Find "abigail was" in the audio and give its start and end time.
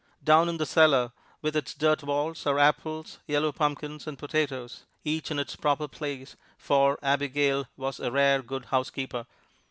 7.03-7.99